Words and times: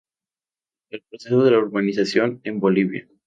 El 0.89 1.03
proceso 1.03 1.43
de 1.43 1.51
la 1.51 1.59
urbanización 1.59 2.41
en 2.43 2.59
Bolivia 2.59 3.07